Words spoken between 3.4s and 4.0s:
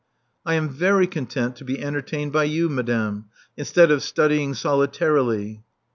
instead